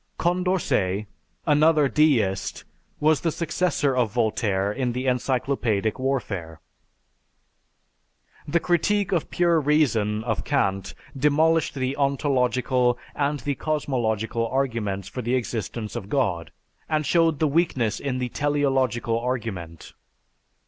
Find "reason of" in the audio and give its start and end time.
9.61-10.43